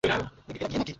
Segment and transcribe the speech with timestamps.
[0.03, 0.17] এরা
[0.51, 0.81] গে নাকি?